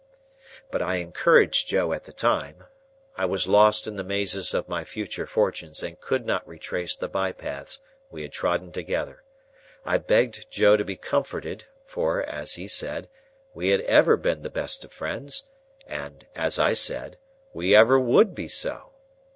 [0.71, 2.63] But I encouraged Joe at the time.
[3.17, 7.07] I was lost in the mazes of my future fortunes, and could not retrace the
[7.07, 9.21] by paths we had trodden together.
[9.85, 13.09] I begged Joe to be comforted, for (as he said)
[13.53, 15.43] we had ever been the best of friends,
[15.85, 17.19] and (as I said)
[17.53, 18.93] we ever would be so.